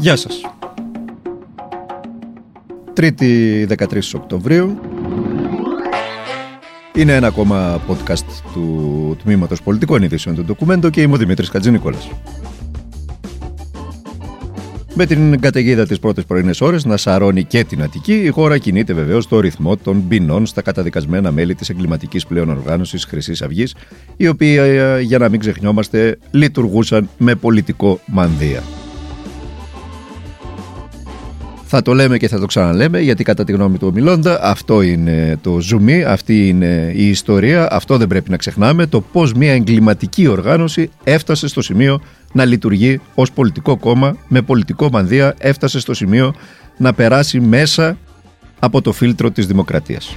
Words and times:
Γεια 0.00 0.16
σας. 0.16 0.40
Τρίτη 2.92 3.64
13 3.64 4.14
Οκτωβρίου. 4.14 4.80
Είναι 6.94 7.14
ένα 7.14 7.26
ακόμα 7.26 7.80
podcast 7.88 8.42
του 8.52 9.16
Τμήματος 9.22 9.62
Πολιτικών 9.62 10.02
Ειδήσεων 10.02 10.34
του 10.34 10.44
Ντοκουμέντο 10.44 10.90
και 10.90 11.00
είμαι 11.02 11.14
ο 11.14 11.16
Δημήτρης 11.16 11.48
Κατζηνικόλας. 11.48 12.10
Με 14.94 15.06
την 15.06 15.40
καταιγίδα 15.40 15.86
τις 15.86 15.98
πρώτες 15.98 16.24
πρωινές 16.24 16.60
ώρες 16.60 16.84
να 16.84 16.96
σαρώνει 16.96 17.44
και 17.44 17.64
την 17.64 17.82
Αττική, 17.82 18.14
η 18.14 18.28
χώρα 18.28 18.58
κινείται 18.58 18.92
βεβαίως 18.92 19.24
στο 19.24 19.40
ρυθμό 19.40 19.76
των 19.76 20.08
ποινών 20.08 20.46
στα 20.46 20.62
καταδικασμένα 20.62 21.32
μέλη 21.32 21.54
της 21.54 21.68
εγκληματικής 21.68 22.26
πλέον 22.26 22.48
οργάνωσης 22.48 23.04
Χρυσής 23.04 23.42
Αυγής, 23.42 23.74
οι 24.16 24.28
οποίοι, 24.28 24.56
ε, 24.60 25.00
για 25.00 25.18
να 25.18 25.28
μην 25.28 25.40
ξεχνιόμαστε, 25.40 26.18
λειτουργούσαν 26.30 27.08
με 27.18 27.34
πολιτικό 27.34 28.00
μανδύα. 28.06 28.62
Θα 31.70 31.82
το 31.82 31.94
λέμε 31.94 32.16
και 32.16 32.28
θα 32.28 32.38
το 32.38 32.46
ξαναλέμε 32.46 33.00
γιατί 33.00 33.24
κατά 33.24 33.44
τη 33.44 33.52
γνώμη 33.52 33.78
του 33.78 33.86
ομιλώντα 33.86 34.38
αυτό 34.42 34.82
είναι 34.82 35.38
το 35.42 35.60
ζουμί, 35.60 36.04
αυτή 36.04 36.48
είναι 36.48 36.92
η 36.94 37.08
ιστορία, 37.08 37.72
αυτό 37.72 37.96
δεν 37.96 38.06
πρέπει 38.06 38.30
να 38.30 38.36
ξεχνάμε. 38.36 38.86
Το 38.86 39.00
πώς 39.00 39.32
μια 39.32 39.52
εγκληματική 39.52 40.26
οργάνωση 40.26 40.90
έφτασε 41.04 41.48
στο 41.48 41.62
σημείο 41.62 42.00
να 42.32 42.44
λειτουργεί 42.44 43.00
ως 43.14 43.32
πολιτικό 43.32 43.76
κόμμα 43.76 44.16
με 44.28 44.42
πολιτικό 44.42 44.88
μανδύα 44.92 45.34
έφτασε 45.38 45.80
στο 45.80 45.94
σημείο 45.94 46.34
να 46.76 46.92
περάσει 46.92 47.40
μέσα 47.40 47.98
από 48.58 48.82
το 48.82 48.92
φίλτρο 48.92 49.30
της 49.30 49.46
δημοκρατίας. 49.46 50.16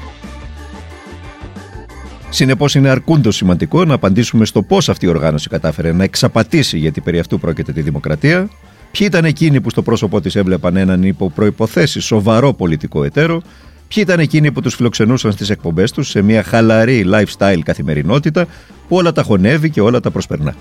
Συνεπώς, 2.29 2.75
είναι 2.75 2.89
αρκούντος 2.89 3.35
σημαντικό 3.35 3.85
να 3.85 3.93
απαντήσουμε 3.93 4.45
στο 4.45 4.61
πώς 4.61 4.89
αυτή 4.89 5.05
η 5.05 5.09
οργάνωση 5.09 5.49
κατάφερε 5.49 5.91
να 5.91 6.03
εξαπατήσει, 6.03 6.77
γιατί 6.77 7.01
περί 7.01 7.19
αυτού 7.19 7.39
πρόκειται 7.39 7.71
τη 7.71 7.81
δημοκρατία, 7.81 8.49
Ποιοι 8.91 9.07
ήταν 9.09 9.25
εκείνοι 9.25 9.61
που 9.61 9.69
στο 9.69 9.81
πρόσωπό 9.81 10.21
της 10.21 10.35
έβλεπαν 10.35 10.75
έναν 10.75 11.03
υπό 11.03 11.29
προποθέσει 11.29 11.99
σοβαρό 11.99 12.53
πολιτικό 12.53 13.03
εταίρο, 13.03 13.41
ποιοι 13.87 14.03
ήταν 14.07 14.19
εκείνοι 14.19 14.51
που 14.51 14.61
τους 14.61 14.75
φιλοξενούσαν 14.75 15.31
στις 15.31 15.49
εκπομπές 15.49 15.91
τους 15.91 16.09
σε 16.09 16.21
μια 16.21 16.43
χαλαρή 16.43 17.05
lifestyle 17.13 17.59
καθημερινότητα 17.63 18.45
που 18.87 18.95
όλα 18.95 19.11
τα 19.11 19.23
χωνεύει 19.23 19.69
και 19.69 19.81
όλα 19.81 19.99
τα 19.99 20.11
προσπερνά; 20.11 20.55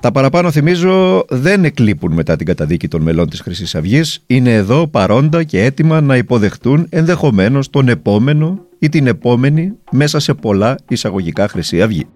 Τα 0.00 0.12
παραπάνω 0.12 0.50
θυμίζω 0.50 1.24
δεν 1.28 1.64
εκλείπουν 1.64 2.12
μετά 2.12 2.36
την 2.36 2.46
καταδίκη 2.46 2.88
των 2.88 3.02
μελών 3.02 3.28
της 3.28 3.40
χρυσής 3.40 3.74
αυγής. 3.74 4.22
είναι 4.26 4.54
εδώ 4.54 4.86
παρόντα 4.86 5.42
και 5.44 5.64
έτοιμα 5.64 6.00
να 6.00 6.16
υποδεχτούν 6.16 6.86
ενδεχομένως 6.90 7.70
τον 7.70 7.88
επόμενο 7.88 8.66
ή 8.78 8.88
την 8.88 9.06
επόμενη 9.06 9.72
μέσα 9.90 10.18
σε 10.18 10.34
πολλά 10.34 10.78
εισαγωγικά 10.88 11.48
Χρυσή 11.48 11.82
Αυγή. 11.82 12.06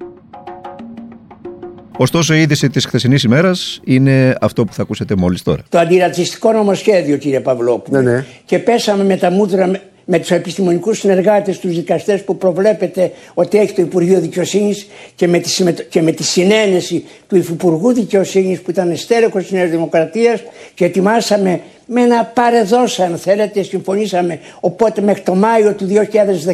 Ωστόσο, 2.03 2.34
η 2.34 2.41
είδηση 2.41 2.70
της 2.70 2.86
χθεσινής 2.86 3.22
ημέρας 3.22 3.81
είναι 3.84 4.36
αυτό 4.41 4.64
που 4.64 4.72
θα 4.72 4.83
ακούσετε 4.83 5.14
μόλις 5.17 5.42
τώρα. 5.42 5.62
Το 5.69 5.78
αντιρατσιστικό 5.78 6.53
νομοσχέδιο, 6.53 7.17
κύριε 7.17 7.41
Παυλόπουλο. 7.41 8.00
Ναι, 8.00 8.11
ναι. 8.11 8.25
Και 8.44 8.59
πέσαμε 8.59 9.05
με 9.05 9.17
τα 9.17 9.31
μούτρα 9.31 9.70
με 10.14 10.18
τους 10.18 10.30
επιστημονικούς 10.30 10.98
συνεργάτες, 10.98 11.58
τους 11.58 11.74
δικαστές 11.74 12.24
που 12.24 12.36
προβλέπετε 12.36 13.12
ότι 13.34 13.58
έχει 13.58 13.72
το 13.72 13.82
Υπουργείο 13.82 14.20
Δικαιοσύνης 14.20 14.86
και 15.14 15.28
με 15.28 15.38
τη, 15.38 15.62
και 15.88 16.02
με 16.02 16.12
τη 16.12 16.22
συνένεση 16.24 17.04
του 17.28 17.36
Υφυπουργού 17.36 17.92
Δικαιοσύνης 17.92 18.60
που 18.60 18.70
ήταν 18.70 18.96
στέλεχος 18.96 19.42
της 19.42 19.52
Νέας 19.52 19.70
Δημοκρατίας 19.70 20.42
και 20.74 20.84
ετοιμάσαμε 20.84 21.60
με 21.86 22.00
ένα 22.00 22.24
παρεδόσα 22.24 23.04
αν 23.04 23.16
θέλετε 23.19 23.62
συμφωνήσαμε. 23.62 24.41
Οπότε 24.60 25.00
μέχρι 25.00 25.22
το 25.22 25.34
Μάιο 25.34 25.74
του 25.74 25.88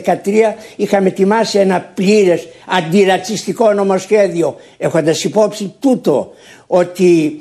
2013 0.05 0.55
είχαμε 0.77 1.09
ετοιμάσει 1.09 1.59
ένα 1.59 1.91
πλήρες 1.95 2.49
αντιρατσιστικό 2.67 3.73
νομοσχέδιο 3.73 4.57
έχοντας 4.79 5.25
υπόψη 5.25 5.75
τούτο 5.81 6.33
ότι 6.67 7.41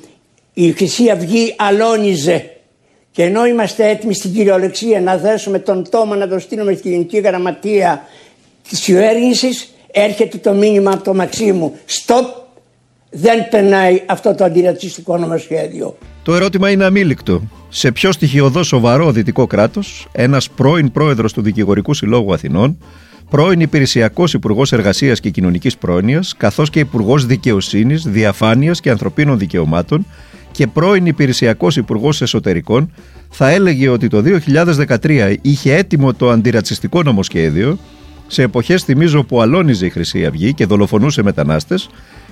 η 0.53 0.71
Χρυσή 0.71 1.09
Αυγή 1.09 1.55
αλώνιζε 1.57 2.56
και 3.17 3.23
ενώ 3.23 3.45
είμαστε 3.45 3.89
έτοιμοι 3.89 4.13
στην 4.13 4.33
κυριολεξία 4.33 5.01
να 5.01 5.17
δέσουμε 5.17 5.59
τον 5.59 5.89
τόμα 5.89 6.15
να 6.15 6.27
το 6.27 6.39
στείλουμε 6.39 6.73
στην 6.73 6.91
Γενική 6.91 7.19
Γραμματεία 7.19 8.01
της 8.69 8.79
κυβέρνησης, 8.79 9.73
έρχεται 9.91 10.37
το 10.37 10.53
μήνυμα 10.53 10.91
από 10.91 11.03
το 11.03 11.13
Μαξίμου. 11.13 11.73
Στοπ! 11.85 12.25
Δεν 13.09 13.49
περνάει 13.49 14.01
αυτό 14.05 14.35
το 14.35 14.43
αντιρατσιστικό 14.43 15.17
νομοσχέδιο. 15.17 15.97
Το 16.23 16.35
ερώτημα 16.35 16.69
είναι 16.69 16.85
αμήλικτο. 16.85 17.41
Σε 17.69 17.91
ποιο 17.91 18.11
στοιχειοδό 18.11 18.63
σοβαρό 18.63 19.11
δυτικό 19.11 19.47
κράτος, 19.47 20.07
ένας 20.11 20.49
πρώην 20.49 20.91
πρόεδρος 20.91 21.33
του 21.33 21.41
Δικηγορικού 21.41 21.93
Συλλόγου 21.93 22.33
Αθηνών, 22.33 22.77
πρώην 23.29 23.59
υπηρεσιακός 23.59 24.33
Υπουργός 24.33 24.71
Εργασίας 24.71 25.19
και 25.19 25.29
Κοινωνικής 25.29 25.77
Πρόνοιας, 25.77 26.35
καθώς 26.37 26.69
και 26.69 26.79
Υπουργός 26.79 27.25
Δικαιοσύνης, 27.25 28.03
Διαφάνειας 28.03 28.81
και 28.81 28.89
Ανθρωπίνων 28.89 29.37
Δικαιωμάτων, 29.37 30.05
και 30.57 30.67
πρώην 30.67 31.05
υπηρεσιακός 31.05 31.77
υπουργός 31.77 32.21
Εσωτερικών 32.21 32.93
θα 33.29 33.49
έλεγε 33.49 33.89
ότι 33.89 34.07
το 34.07 34.23
2013 34.47 35.35
είχε 35.41 35.75
έτοιμο 35.75 36.13
το 36.13 36.29
αντιρατσιστικό 36.29 37.03
νομοσχέδιο 37.03 37.77
σε 38.27 38.41
εποχές 38.41 38.83
θυμίζω 38.83 39.23
που 39.23 39.41
αλώνιζε 39.41 39.85
η 39.85 39.89
Χρυσή 39.89 40.25
Αυγή 40.25 40.53
και 40.53 40.65
δολοφονούσε 40.65 41.23
μετανάστες 41.23 41.89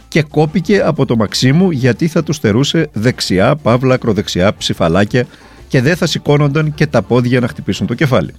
και 0.07 0.21
κόπηκε 0.21 0.81
από 0.81 1.05
το 1.05 1.15
Μαξίμου 1.15 1.71
γιατί 1.71 2.07
θα 2.07 2.23
τους 2.23 2.35
στερούσε 2.35 2.89
δεξιά, 2.93 3.55
παύλα, 3.55 3.93
ακροδεξιά, 3.93 4.53
ψηφαλάκια 4.53 5.25
και 5.67 5.81
δεν 5.81 5.95
θα 5.95 6.05
σηκώνονταν 6.05 6.73
και 6.73 6.87
τα 6.87 7.01
πόδια 7.01 7.39
να 7.39 7.47
χτυπήσουν 7.47 7.87
το 7.87 7.93
κεφάλι. 7.93 8.33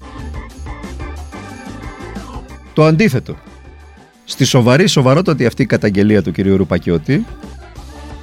Το 2.72 2.84
αντίθετο. 2.84 3.36
Στη 4.24 4.44
σοβαρή 4.44 4.86
σοβαρότατη 4.86 5.46
αυτή 5.46 5.66
καταγγελία 5.66 6.22
του 6.22 6.32
κ. 6.32 6.38
Ρουπακιώτη 6.38 7.24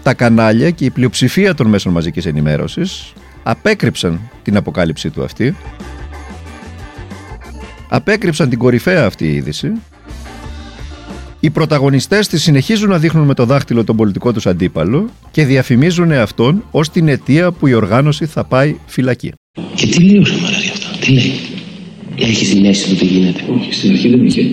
τα 0.04 0.14
κανάλια 0.14 0.70
και 0.70 0.86
η 0.86 0.90
πλειοψηφία 0.90 1.54
των 1.54 1.68
μέσων 1.68 1.92
μαζικής 1.92 2.26
ενημέρωσης 2.26 3.14
απέκρυψαν 3.44 4.20
την 4.44 4.58
αποκάλυψή 4.58 5.10
του 5.10 5.24
αυτή 5.24 5.56
απέκρυψαν 7.90 8.50
την 8.50 8.58
κορυφαία 8.58 9.06
αυτή 9.06 9.26
η 9.26 9.36
είδηση 9.36 9.72
οι 11.40 11.50
πρωταγωνιστές 11.50 12.28
της 12.28 12.42
συνεχίζουν 12.42 12.90
να 12.90 12.98
δείχνουν 12.98 13.26
με 13.26 13.34
το 13.34 13.46
δάχτυλο 13.46 13.84
τον 13.84 13.96
πολιτικό 13.96 14.34
τους 14.34 14.46
αντίπαλο 14.46 15.10
και 15.32 15.46
διαφημίζουν 15.46 16.12
αυτόν 16.12 16.64
ως 16.72 16.90
την 16.90 17.08
αιτία 17.08 17.52
που 17.52 17.68
η 17.68 17.74
οργάνωση 17.74 18.26
θα 18.26 18.44
πάει 18.44 18.76
φυλακή. 18.86 19.32
Και 19.76 19.88
τι 19.88 20.04
λέει 20.04 20.18
ο 20.18 20.26
Σαμαράς 20.26 20.64
για 20.64 20.72
αυτά, 20.72 20.98
τι 21.00 21.12
λέει; 21.12 21.34
Έχει 22.20 22.46
συνέσει 22.46 22.90
το 22.90 22.96
τι 22.96 23.06
γίνεται. 23.06 23.44
Όχι, 23.58 23.74
στην 23.74 23.92
αρχή 23.92 24.10
δεν 24.10 24.26
είχε. 24.26 24.46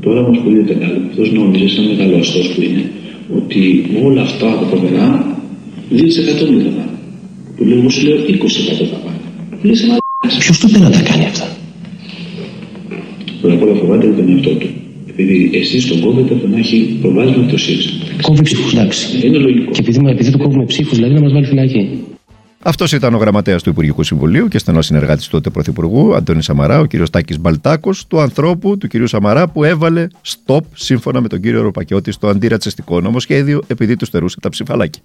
Τώρα 0.00 0.20
όμως 0.20 0.38
που 0.38 0.50
είδε 0.50 0.74
καλό, 0.74 1.06
αυτός 1.08 1.32
νόμιζε 1.32 1.68
σαν 1.68 1.84
μεγάλο 1.84 2.18
που 2.54 2.62
είναι 2.62 2.90
ότι 3.36 3.84
όλα 4.04 4.22
αυτά 4.22 4.46
τα 4.60 4.66
φοβερά 4.66 5.36
2% 5.90 5.94
δεν 5.94 6.62
θα 6.64 6.70
πάνε. 6.76 6.96
Που 7.56 7.64
λέω, 7.64 7.78
εγώ 7.78 7.88
σου 7.88 8.06
λέω 8.06 8.16
20% 8.16 8.86
θα 8.90 8.96
πάνε. 9.04 9.20
Λες 9.62 9.82
ένα 9.82 9.96
Ποιος 10.38 10.58
του 10.58 10.78
να 10.78 10.90
τα 10.90 11.00
κάνει 11.00 11.24
αυτά; 11.24 11.56
Πρώτα 13.40 13.54
απ' 13.54 13.62
όλα 13.62 13.74
φοβάται 13.74 14.06
τον 14.06 14.28
εαυτό 14.30 14.50
του. 14.50 14.68
Επειδή 15.06 15.50
εσεί 15.52 15.88
τον 15.88 16.00
κόβετε 16.00 16.34
από 16.34 16.46
να 16.46 16.58
έχει 16.58 16.98
προβάδισμα 17.00 17.46
το 17.46 17.58
ΣΥΡΙΖΑ. 17.58 17.90
Κόβει 18.22 18.42
ψήφους, 18.42 18.72
εντάξει. 18.72 19.26
Είναι 19.26 19.38
λογικό. 19.38 19.70
Και 19.70 19.80
επειδή, 19.80 19.98
επειδή 20.08 20.30
το 20.30 20.38
κόβουμε 20.38 20.64
ψήφους, 20.64 20.96
δηλαδή 20.96 21.14
να 21.14 21.20
μας 21.20 21.32
βάλει 21.32 21.46
φυλακή. 21.46 21.88
Αυτός 22.64 22.92
ήταν 22.92 23.14
ο 23.14 23.16
γραμματέας 23.16 23.62
του 23.62 23.70
Υπουργικού 23.70 24.02
Συμβουλίου 24.02 24.48
και 24.48 24.58
στενός 24.58 24.86
συνεργάτης 24.86 25.24
του 25.24 25.30
τότε 25.30 25.50
Πρωθυπουργού, 25.50 26.14
Αντώνη 26.14 26.42
Σαμαρά, 26.42 26.80
ο 26.80 26.86
κ. 26.86 27.08
Τάκης 27.10 27.38
Μπαλτάκος, 27.38 28.06
του 28.06 28.20
ανθρώπου 28.20 28.78
του 28.78 28.88
κ. 28.88 29.06
Σαμαρά 29.06 29.48
που 29.48 29.64
έβαλε 29.64 30.06
stop 30.26 30.60
σύμφωνα 30.74 31.20
με 31.20 31.28
τον 31.28 31.40
κύριο 31.40 31.62
Ροπακιώτη 31.62 32.12
στο 32.12 32.28
αντιρατσιστικό 32.28 33.00
νομοσχέδιο 33.00 33.62
επειδή 33.66 33.96
τους 33.96 34.08
στερούσε 34.08 34.40
τα 34.40 34.48
ψηφαλάκια. 34.48 35.02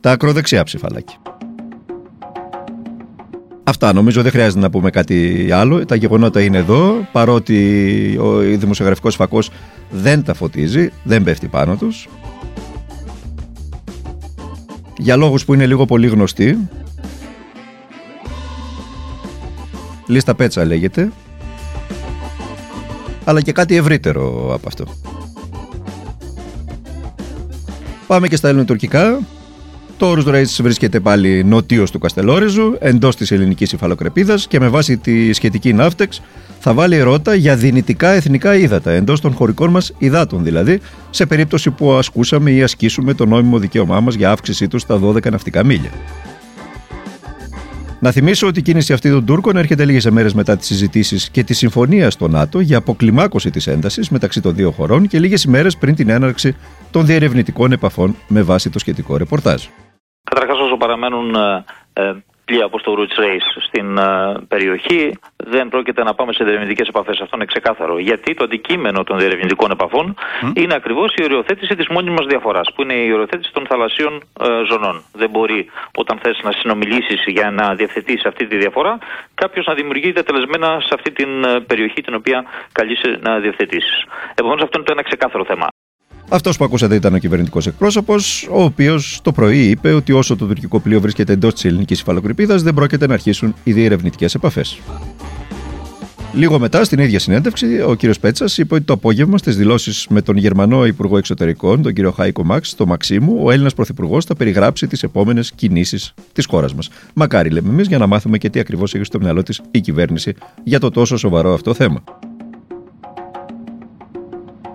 Τα 0.00 0.10
ακροδεξιά 0.10 0.62
ψηφαλάκια. 0.62 1.16
Αυτά 3.64 3.92
νομίζω 3.92 4.22
δεν 4.22 4.30
χρειάζεται 4.30 4.60
να 4.60 4.70
πούμε 4.70 4.90
κάτι 4.90 5.48
άλλο. 5.52 5.84
Τα 5.84 5.94
γεγονότα 5.94 6.40
είναι 6.40 6.58
εδώ. 6.58 7.08
Παρότι 7.12 8.18
ο 8.20 8.38
δημοσιογραφικός 8.38 9.14
φακός 9.14 9.50
δεν 9.90 10.22
τα 10.22 10.34
φωτίζει, 10.34 10.90
δεν 11.04 11.22
πέφτει 11.22 11.46
πάνω 11.46 11.76
τους 11.76 12.08
για 15.06 15.16
λόγους 15.16 15.44
που 15.44 15.54
είναι 15.54 15.66
λίγο 15.66 15.84
πολύ 15.84 16.06
γνωστοί. 16.06 16.68
Λίστα 20.06 20.34
Πέτσα 20.34 20.64
λέγεται. 20.64 21.12
Αλλά 23.24 23.40
και 23.40 23.52
κάτι 23.52 23.76
ευρύτερο 23.76 24.54
από 24.54 24.68
αυτό. 24.68 24.84
Πάμε 28.06 28.28
και 28.28 28.36
στα 28.36 28.48
ελληνοτουρκικά. 28.48 29.18
Το 29.98 30.06
Όρους 30.06 30.24
Ρέις 30.24 30.62
βρίσκεται 30.62 31.00
πάλι 31.00 31.44
νοτίως 31.44 31.90
του 31.90 31.98
Καστελόριζου, 31.98 32.76
εντός 32.78 33.16
της 33.16 33.30
ελληνικής 33.30 33.72
υφαλοκρεπίδας 33.72 34.46
και 34.46 34.60
με 34.60 34.68
βάση 34.68 34.96
τη 34.96 35.32
σχετική 35.32 35.72
ναύτεξ 35.72 36.22
θα 36.60 36.74
βάλει 36.74 37.00
ρότα 37.00 37.34
για 37.34 37.56
δυνητικά 37.56 38.08
εθνικά 38.10 38.56
ύδατα, 38.56 38.90
εντός 38.90 39.20
των 39.20 39.32
χωρικών 39.32 39.70
μας 39.70 39.92
υδάτων 39.98 40.44
δηλαδή, 40.44 40.80
σε 41.10 41.26
περίπτωση 41.26 41.70
που 41.70 41.92
ασκούσαμε 41.92 42.50
ή 42.50 42.62
ασκήσουμε 42.62 43.14
το 43.14 43.26
νόμιμο 43.26 43.58
δικαίωμά 43.58 44.00
μας 44.00 44.14
για 44.14 44.30
αύξησή 44.30 44.68
τους 44.68 44.82
στα 44.82 45.00
12 45.02 45.30
ναυτικά 45.30 45.64
μίλια. 45.64 45.90
Να 48.00 48.10
θυμίσω 48.10 48.46
ότι 48.46 48.58
η 48.58 48.62
κίνηση 48.62 48.92
αυτή 48.92 49.10
των 49.10 49.24
Τούρκων 49.24 49.56
έρχεται 49.56 49.84
λίγες 49.84 50.10
μέρες 50.10 50.34
μετά 50.34 50.56
τις 50.56 50.66
συζητήσεις 50.66 51.30
και 51.30 51.44
τη 51.44 51.54
συμφωνία 51.54 52.10
στο 52.10 52.28
ΝΑΤΟ 52.28 52.60
για 52.60 52.76
αποκλιμάκωση 52.76 53.50
της 53.50 53.66
έντασης 53.66 54.08
μεταξύ 54.08 54.40
των 54.40 54.54
δύο 54.54 54.70
χωρών 54.70 55.06
και 55.06 55.18
λίγες 55.18 55.42
ημέρες 55.42 55.76
πριν 55.76 55.94
την 55.94 56.08
έναρξη 56.08 56.56
των 56.90 57.06
διερευνητικών 57.06 57.72
επαφών 57.72 58.16
με 58.28 58.42
βάση 58.42 58.70
το 58.70 58.78
σχετικό 58.78 59.16
ρεπορτάζ. 59.16 59.64
Καταρχάς, 60.30 60.58
όσο 60.58 60.76
παραμένουν 60.76 61.34
ε, 61.34 61.64
ε, 61.92 62.14
πλοία 62.46 62.64
όπως 62.64 62.82
το 62.82 62.94
Roots 62.98 63.18
Race 63.22 63.48
στην 63.66 63.98
uh, 63.98 64.36
περιοχή, 64.48 65.18
δεν 65.36 65.68
πρόκειται 65.68 66.02
να 66.02 66.14
πάμε 66.14 66.32
σε 66.32 66.44
διερευνητικές 66.44 66.88
επαφές. 66.88 67.20
Αυτό 67.20 67.36
είναι 67.36 67.44
ξεκάθαρο. 67.44 67.98
Γιατί 67.98 68.34
το 68.34 68.44
αντικείμενο 68.44 69.04
των 69.04 69.18
διερευνητικών 69.18 69.70
επαφών 69.70 70.14
είναι 70.54 70.74
ακριβώς 70.74 71.14
η 71.14 71.24
οριοθέτηση 71.24 71.74
της 71.76 71.88
μόνιμη 71.88 72.16
διαφοράς, 72.26 72.72
που 72.74 72.82
είναι 72.82 72.94
η 72.94 73.12
οριοθέτηση 73.12 73.52
των 73.52 73.66
θαλασσίων 73.66 74.22
uh, 74.40 74.46
ζωνών. 74.68 75.02
Δεν 75.12 75.30
μπορεί 75.30 75.70
όταν 75.96 76.18
θες 76.22 76.40
να 76.42 76.52
συνομιλήσεις 76.52 77.24
για 77.26 77.50
να 77.50 77.74
διευθετήσει 77.74 78.28
αυτή 78.28 78.46
τη 78.46 78.56
διαφορά, 78.56 78.98
κάποιος 79.34 79.66
να 79.66 79.74
δημιουργεί 79.74 80.12
τελεσμένα 80.12 80.80
σε 80.80 80.92
αυτή 80.94 81.12
την 81.12 81.30
περιοχή 81.66 82.00
την 82.02 82.14
οποία 82.14 82.44
καλείσαι 82.72 83.18
να 83.22 83.38
διευθετήσεις. 83.38 84.04
Επομένως, 84.34 84.62
αυτό 84.62 84.78
είναι 84.78 84.86
το 84.86 84.92
ένα 84.92 85.02
ξεκάθαρο 85.02 85.44
θέμα. 85.44 85.66
Αυτός 86.28 86.56
που 86.56 86.64
ακούσατε 86.64 86.94
ήταν 86.94 87.14
ο 87.14 87.18
κυβερνητικός 87.18 87.66
εκπρόσωπος, 87.66 88.48
ο 88.50 88.62
οποίος 88.62 89.20
το 89.22 89.32
πρωί 89.32 89.68
είπε 89.68 89.92
ότι 89.92 90.12
όσο 90.12 90.36
το 90.36 90.46
τουρκικό 90.46 90.80
πλοίο 90.80 91.00
βρίσκεται 91.00 91.32
εντός 91.32 91.54
της 91.54 91.64
ελληνικής 91.64 92.00
υφαλοκρηπίδας, 92.00 92.62
δεν 92.62 92.74
πρόκειται 92.74 93.06
να 93.06 93.14
αρχίσουν 93.14 93.54
οι 93.64 93.72
διερευνητικές 93.72 94.34
επαφές. 94.34 94.78
Λίγο 96.32 96.58
μετά, 96.58 96.84
στην 96.84 96.98
ίδια 96.98 97.18
συνέντευξη, 97.18 97.80
ο 97.80 97.96
κ. 97.96 98.18
Πέτσας 98.20 98.58
είπε 98.58 98.74
ότι 98.74 98.84
το 98.84 98.92
απόγευμα 98.92 99.38
στις 99.38 99.56
δηλώσεις 99.56 100.06
με 100.10 100.22
τον 100.22 100.36
Γερμανό 100.36 100.86
Υπουργό 100.86 101.18
Εξωτερικών, 101.18 101.82
τον 101.82 101.92
κ. 101.92 101.98
Χάικο 102.14 102.44
Μαξ, 102.44 102.68
στο 102.68 102.86
Μαξίμου, 102.86 103.40
ο 103.42 103.50
Έλληνας 103.50 103.74
Πρωθυπουργός 103.74 104.24
θα 104.24 104.34
περιγράψει 104.34 104.86
τις 104.86 105.02
επόμενες 105.02 105.52
κινήσεις 105.54 106.14
της 106.32 106.46
χώρας 106.46 106.74
μας. 106.74 106.88
Μακάρι, 107.14 107.50
λέμε 107.50 107.68
εμείς, 107.68 107.86
για 107.86 107.98
να 107.98 108.06
μάθουμε 108.06 108.38
και 108.38 108.50
τι 108.50 108.60
ακριβώς 108.60 108.94
έχει 108.94 109.04
στο 109.04 109.18
μυαλό 109.20 109.42
της 109.42 109.60
η 109.70 109.80
κυβέρνηση 109.80 110.34
για 110.64 110.80
το 110.80 110.90
τόσο 110.90 111.16
σοβαρό 111.16 111.54
αυτό 111.54 111.74
θέμα. 111.74 112.02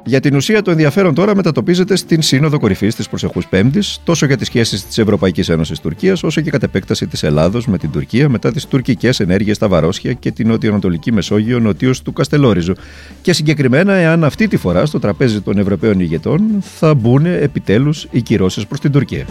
Για 0.06 0.20
την 0.20 0.36
ουσία, 0.36 0.62
το 0.62 0.72
ενδιαφέρον 0.72 1.14
τώρα 1.14 1.36
μετατοπίζεται 1.36 1.96
στην 1.96 2.22
Σύνοδο 2.22 2.60
Κορυφής 2.60 2.96
της 2.96 3.10
προσεχούς 3.10 3.48
Πέμπτης, 3.48 4.00
τόσο 4.04 4.26
για 4.26 4.38
τις 4.38 4.48
σχέσεις 4.48 4.86
της 4.86 4.98
Ευρωπαϊκής 4.98 5.50
Ένωσης 5.50 5.80
Τουρκίας, 5.80 6.24
όσο 6.24 6.42
και 6.42 6.50
κατ' 6.50 6.64
επέκταση 6.64 7.08
της 7.08 7.24
Ελλάδος 7.24 7.68
με 7.68 7.78
την 7.78 7.92
Τουρκία 7.92 8.30
μετά 8.30 8.52
τις 8.52 8.66
τουρκικές 8.66 9.20
ενέργειες 9.20 9.56
στα 9.56 9.68
Βαρόσια 9.68 10.14
και 10.14 10.32
την 10.32 10.48
νοτιοανατολική 10.48 11.12
Μεσόγειο 11.12 11.60
νοτίως 11.60 12.02
του 12.02 12.14
Καστελόριζου. 12.14 12.74
Και 13.22 13.34
συγκεκριμένα, 13.34 13.94
εάν 13.94 14.24
αυτή 14.24 14.48
τη 14.48 14.58
φορά 14.58 14.86
στο 14.86 15.00
τραπέζι 15.00 15.42
των 15.42 15.58
Ευρωπαίων 15.58 16.00
ηγετών 16.00 16.42
θα 16.62 16.94
μπουν 16.94 17.26
επιτέλους 17.26 18.08
οι 18.12 18.22
κυρώσεις 18.22 18.68
προς 18.68 18.80
την 18.80 18.92
Τουρκία. 18.92 19.26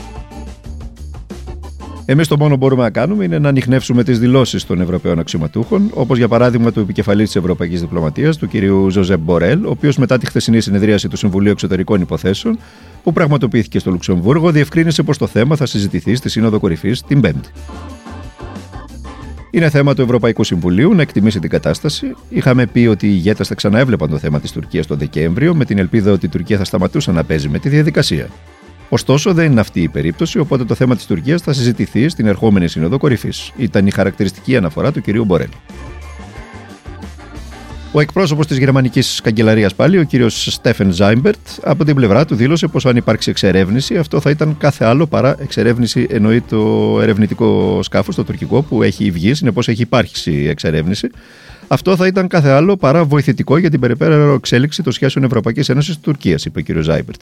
Εμείς 2.10 2.28
το 2.28 2.36
μόνο 2.36 2.50
που 2.50 2.56
μπορούμε 2.56 2.82
να 2.82 2.90
κάνουμε 2.90 3.24
είναι 3.24 3.38
να 3.38 3.48
ανοιχνεύσουμε 3.48 4.04
τις 4.04 4.18
δηλώσεις 4.18 4.66
των 4.66 4.80
Ευρωπαίων 4.80 5.18
αξιωματούχων, 5.18 5.90
όπως 5.94 6.18
για 6.18 6.28
παράδειγμα 6.28 6.72
του 6.72 6.80
επικεφαλής 6.80 7.26
της 7.26 7.36
Ευρωπαϊκής 7.36 7.80
Διπλωματίας, 7.80 8.36
του 8.36 8.48
κ. 8.48 8.52
Ζωζέ 8.90 9.16
Μπορέλ, 9.16 9.64
ο 9.64 9.70
οποίος 9.70 9.96
μετά 9.96 10.18
τη 10.18 10.26
χθεσινή 10.26 10.60
συνεδρίαση 10.60 11.08
του 11.08 11.16
Συμβουλίου 11.16 11.50
Εξωτερικών 11.50 12.00
Υποθέσεων, 12.00 12.58
που 13.02 13.12
πραγματοποιήθηκε 13.12 13.78
στο 13.78 13.90
Λουξεμβούργο, 13.90 14.50
διευκρίνησε 14.50 15.02
πως 15.02 15.18
το 15.18 15.26
θέμα 15.26 15.56
θα 15.56 15.66
συζητηθεί 15.66 16.14
στη 16.14 16.28
Σύνοδο 16.28 16.58
Κορυφής 16.58 17.02
την 17.02 17.20
Πέμπτη. 17.20 17.48
Είναι 19.50 19.70
θέμα 19.70 19.94
του 19.94 20.02
Ευρωπαϊκού 20.02 20.44
Συμβουλίου 20.44 20.94
να 20.94 21.02
εκτιμήσει 21.02 21.38
την 21.38 21.50
κατάσταση. 21.50 22.14
Είχαμε 22.28 22.66
πει 22.66 22.86
ότι 22.86 23.06
οι 23.06 23.12
ηγέτες 23.12 23.48
θα 23.48 23.54
ξαναέβλεπαν 23.54 24.10
το 24.10 24.18
θέμα 24.18 24.40
της 24.40 24.52
Τουρκίας 24.52 24.86
τον 24.86 24.98
Δεκέμβριο, 24.98 25.54
με 25.54 25.64
την 25.64 25.78
ελπίδα 25.78 26.12
ότι 26.12 26.26
η 26.26 26.28
Τουρκία 26.28 26.58
θα 26.58 26.64
σταματούσε 26.64 27.12
να 27.12 27.24
παίζει 27.24 27.48
με 27.48 27.58
τη 27.58 27.68
διαδικασία. 27.68 28.28
Ωστόσο, 28.92 29.32
δεν 29.34 29.50
είναι 29.50 29.60
αυτή 29.60 29.82
η 29.82 29.88
περίπτωση, 29.88 30.38
οπότε 30.38 30.64
το 30.64 30.74
θέμα 30.74 30.96
της 30.96 31.06
Τουρκίας 31.06 31.42
θα 31.42 31.52
συζητηθεί 31.52 32.08
στην 32.08 32.26
ερχόμενη 32.26 32.68
Σύνοδο 32.68 32.98
Κορυφής. 32.98 33.52
Ήταν 33.56 33.86
η 33.86 33.90
χαρακτηριστική 33.90 34.56
αναφορά 34.56 34.92
του 34.92 35.00
κυρίου 35.00 35.24
Μπορέλ. 35.24 35.48
Ο 37.92 38.00
εκπρόσωπος 38.00 38.46
της 38.46 38.58
γερμανικής 38.58 39.20
καγκελαρίας 39.22 39.74
πάλι, 39.74 39.98
ο 39.98 40.02
κύριος 40.02 40.46
Στέφεν 40.50 40.92
Ζάιμπερτ, 40.92 41.38
από 41.62 41.84
την 41.84 41.94
πλευρά 41.94 42.24
του 42.24 42.34
δήλωσε 42.34 42.66
πως 42.66 42.86
αν 42.86 42.96
υπάρξει 42.96 43.30
εξερεύνηση, 43.30 43.96
αυτό 43.96 44.20
θα 44.20 44.30
ήταν 44.30 44.56
κάθε 44.58 44.84
άλλο 44.84 45.06
παρά 45.06 45.36
εξερεύνηση, 45.38 46.06
εννοεί 46.10 46.40
το 46.40 46.98
ερευνητικό 47.00 47.80
σκάφος, 47.82 48.14
το 48.14 48.24
τουρκικό, 48.24 48.62
που 48.62 48.82
έχει 48.82 49.10
βγει, 49.10 49.34
συνεπώς 49.34 49.68
έχει 49.68 49.82
υπάρξει 49.82 50.46
εξερεύνηση. 50.48 51.10
Αυτό 51.68 51.96
θα 51.96 52.06
ήταν 52.06 52.28
κάθε 52.28 52.48
άλλο 52.48 52.76
παρά 52.76 53.04
βοηθητικό 53.04 53.56
για 53.56 53.70
την 53.70 53.80
περαιτέρω 53.80 54.32
εξέλιξη 54.32 54.82
των 54.82 54.92
σχέσεων 54.92 55.24
Ευρωπαϊκής 55.24 55.68
Ένωση 55.68 56.00
Τουρκία, 56.00 56.38
είπε 56.44 56.58
ο 56.58 56.62
κύριος 56.62 56.84
Ζάιμπερτ. 56.84 57.20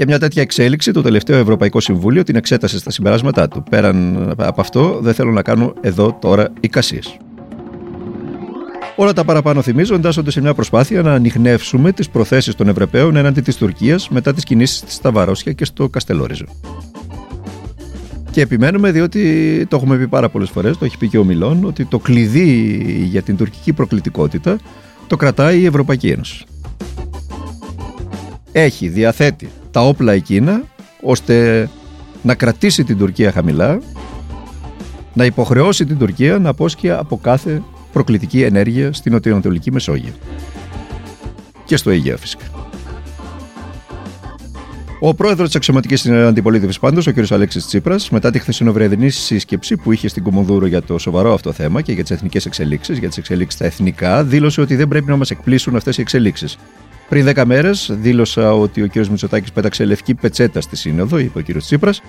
Και 0.00 0.06
μια 0.06 0.18
τέτοια 0.18 0.42
εξέλιξη 0.42 0.92
το 0.92 1.02
τελευταίο 1.02 1.38
Ευρωπαϊκό 1.38 1.80
Συμβούλιο 1.80 2.22
την 2.22 2.36
εξέτασε 2.36 2.78
στα 2.78 2.90
συμπεράσματά 2.90 3.48
του. 3.48 3.62
Πέραν 3.70 4.30
από 4.36 4.60
αυτό, 4.60 4.98
δεν 5.02 5.14
θέλω 5.14 5.30
να 5.30 5.42
κάνω 5.42 5.74
εδώ 5.80 6.18
τώρα 6.20 6.52
εικασίες. 6.60 7.16
Όλα 8.96 9.12
τα 9.12 9.24
παραπάνω 9.24 9.62
θυμίζω 9.62 9.94
εντάσσονται 9.94 10.30
σε 10.30 10.40
μια 10.40 10.54
προσπάθεια 10.54 11.02
να 11.02 11.12
ανοιχνεύσουμε 11.12 11.92
τις 11.92 12.10
προθέσεις 12.10 12.54
των 12.54 12.68
Ευρωπαίων 12.68 13.16
έναντι 13.16 13.40
της 13.40 13.56
Τουρκίας 13.56 14.08
μετά 14.08 14.34
τις 14.34 14.44
κινήσεις 14.44 14.80
της 14.80 14.94
στα 14.94 15.10
Βαρόσια 15.10 15.52
και 15.52 15.64
στο 15.64 15.88
Καστελόριζο. 15.88 16.44
Και 18.30 18.40
επιμένουμε 18.40 18.90
διότι 18.90 19.66
το 19.68 19.76
έχουμε 19.76 19.96
πει 19.96 20.08
πάρα 20.08 20.28
πολλές 20.28 20.50
φορές, 20.50 20.78
το 20.78 20.84
έχει 20.84 20.98
πει 20.98 21.08
και 21.08 21.18
ο 21.18 21.24
Μιλόν, 21.24 21.64
ότι 21.64 21.84
το 21.84 21.98
κλειδί 21.98 22.82
για 23.10 23.22
την 23.22 23.36
τουρκική 23.36 23.72
προκλητικότητα 23.72 24.58
το 25.06 25.16
κρατάει 25.16 25.60
η 25.60 25.66
Ευρωπαϊκή 25.66 26.08
Ένωση. 26.08 26.44
Έχει, 28.52 28.88
διαθέτει 28.88 29.48
τα 29.70 29.80
όπλα 29.80 30.12
εκείνα 30.12 30.62
ώστε 31.02 31.68
να 32.22 32.34
κρατήσει 32.34 32.84
την 32.84 32.98
Τουρκία 32.98 33.32
χαμηλά, 33.32 33.80
να 35.14 35.24
υποχρεώσει 35.24 35.84
την 35.84 35.98
Τουρκία 35.98 36.38
να 36.38 36.48
απόσχει 36.48 36.90
από 36.90 37.18
κάθε 37.22 37.62
προκλητική 37.92 38.42
ενέργεια 38.42 38.92
στην 38.92 39.12
Νοτιοανατολική 39.12 39.72
Μεσόγειο. 39.72 40.12
Και 41.64 41.76
στο 41.76 41.90
Αιγαίο 41.90 42.16
φυσικά. 42.16 42.44
Ο 45.02 45.14
πρόεδρος 45.14 45.46
της 45.46 45.56
αξιωματικής 45.56 46.06
αντιπολίτευσης 46.06 46.78
πάντως, 46.78 47.06
ο 47.06 47.12
κ. 47.12 47.32
Αλέξης 47.32 47.66
Τσίπρας, 47.66 48.10
μετά 48.10 48.30
τη 48.30 48.38
χθεσινοβρεδινή 48.38 49.10
σύσκεψη 49.10 49.76
που 49.76 49.92
είχε 49.92 50.08
στην 50.08 50.22
Κομοδούρο 50.22 50.66
για 50.66 50.82
το 50.82 50.98
σοβαρό 50.98 51.32
αυτό 51.32 51.52
θέμα 51.52 51.80
και 51.80 51.92
για 51.92 52.02
τις 52.02 52.10
εθνικές 52.10 52.46
εξελίξεις, 52.46 52.98
για 52.98 53.08
τις 53.08 53.18
εξελίξεις 53.18 53.54
στα 53.54 53.64
εθνικά, 53.66 54.24
δήλωσε 54.24 54.60
ότι 54.60 54.76
δεν 54.76 54.88
πρέπει 54.88 55.10
να 55.10 55.16
μας 55.16 55.30
εκπλήσουν 55.30 55.76
αυτές 55.76 55.98
οι 55.98 56.00
εξελίξεις. 56.00 56.58
Πριν 57.10 57.26
10 57.34 57.44
μέρες 57.44 57.90
δήλωσα 57.92 58.54
ότι 58.54 58.82
ο 58.82 58.88
κ. 58.88 58.94
Μητσοτάκης 58.94 59.52
πέταξε 59.52 59.84
λευκή 59.84 60.14
πετσέτα 60.14 60.60
στη 60.60 60.76
Σύνοδο, 60.76 61.18
είπε 61.18 61.38
ο 61.38 61.42
κ. 61.42 61.56
Τσίπρας. 61.56 62.02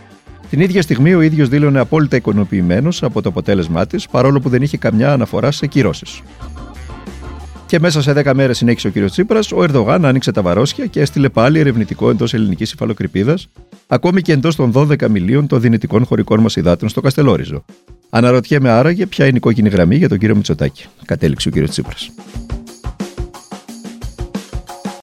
Την 0.50 0.60
ίδια 0.60 0.82
στιγμή 0.82 1.14
ο 1.14 1.22
ίδιος 1.22 1.50
δήλωνε 1.50 1.80
απόλυτα 1.80 2.16
ικανοποιημένο 2.16 2.90
από 3.02 3.22
το 3.22 3.30
αποτέλεσμά 3.30 3.86
της, 3.88 4.08
παρόλο 4.08 4.40
που 4.40 4.50
δεν 4.50 4.62
είχε 4.62 4.78
καμιά 4.78 5.14
αναφορά 5.14 5.52
σε 5.52 5.68
κυρώσεις. 5.68 6.22
Και 7.66 7.80
μέσα 7.80 8.02
σε 8.02 8.14
10 8.14 8.34
μέρες 8.34 8.58
συνέχισε 8.58 8.88
ο 8.88 8.92
κ. 8.92 9.10
Τσίπρας, 9.10 9.52
ο 9.52 9.64
Ερδογάν 9.64 10.06
άνοιξε 10.06 10.32
τα 10.32 10.42
βαρόσια 10.42 10.86
και 10.86 11.00
έστειλε 11.02 11.30
πάλι 11.30 11.60
ερευνητικό 11.60 12.10
εντός 12.10 12.34
ελληνικής 12.34 12.72
υφαλοκρηπίδας, 12.72 13.50
ακόμη 13.88 14.22
και 14.22 14.32
εντός 14.32 14.56
των 14.56 14.72
12 14.72 15.08
μιλίων 15.10 15.48
των 15.48 15.62
δυνητικών 15.62 16.06
χωρικών 16.06 16.40
μας 16.40 16.56
υδάτων 16.56 16.90
στο 16.90 17.02
Καστελόριζο. 17.02 17.66
Αναρωτιέμαι 18.10 18.70
άραγε 18.70 19.06
ποια 19.06 19.26
είναι 19.26 19.38
η 19.38 19.40
κόκκινη 19.40 19.70
γραμμή 19.70 19.96
για 19.96 20.10
τον 20.10 20.18
κύριο 20.18 20.36
Μητσοτάκη, 20.36 20.86
κατέληξε 21.06 21.50
ο 21.50 21.52
κ. 21.52 21.70
Τσίπρας. 21.70 22.12